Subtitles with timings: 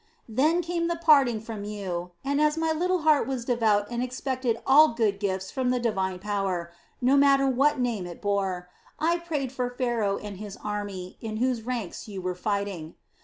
[0.27, 4.59] "Then came the parting from you and, as my little heart was devout and expected
[4.65, 8.67] all good gifts from the divine power, no matter what name it bore,
[8.99, 12.95] I prayed for Pharaoh and his army, in whose ranks you were fighting.